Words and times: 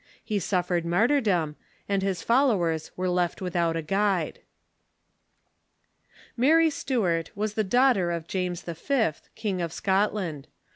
He 0.23 0.39
suffered 0.39 0.83
martyrdom, 0.83 1.57
and 1.87 2.01
his 2.01 2.23
followers 2.23 2.89
were 2.97 3.07
left 3.07 3.39
without 3.39 3.75
a 3.75 3.83
guide. 3.83 4.39
Mary 6.35 6.71
Stuart 6.71 7.29
was 7.37 7.53
the 7.53 7.63
daughter 7.63 8.09
of 8.09 8.25
James 8.25 8.63
V., 8.63 9.11
King 9.35 9.61
of 9.61 9.71
Scot 9.71 10.11
land. 10.11 10.47